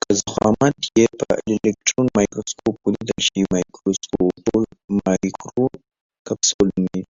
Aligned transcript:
که 0.00 0.10
ضخامت 0.20 0.78
یې 0.96 1.06
په 1.18 1.26
الکټرون 1.46 2.06
مایکروسکوپ 2.16 2.74
ولیدل 2.84 3.18
شي 3.26 3.40
مایکروکپسول 3.52 4.66
نومیږي. 6.76 7.02